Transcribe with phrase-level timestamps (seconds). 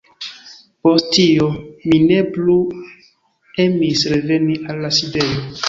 [0.87, 1.49] Post tio,
[1.91, 2.57] mi ne plu
[3.67, 5.49] emis reveni al la sidejo.